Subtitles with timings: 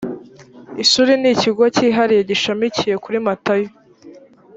[0.83, 3.69] ishuri n ikigo cyihariye gishamikiye kuri matayo